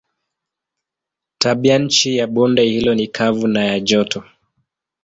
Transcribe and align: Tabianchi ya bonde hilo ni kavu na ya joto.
Tabianchi 1.37 2.17
ya 2.17 2.27
bonde 2.27 2.63
hilo 2.63 2.95
ni 2.95 3.07
kavu 3.07 3.47
na 3.47 3.65
ya 3.65 3.79
joto. 3.79 4.23